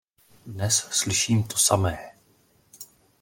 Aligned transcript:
Dnes 0.45 0.75
slyším 0.77 1.43
to 1.43 1.57
samé. 1.57 2.11